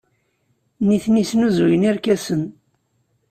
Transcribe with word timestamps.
Nitni 0.87 1.23
snuzuyen 1.31 1.83
irkasen. 1.91 2.41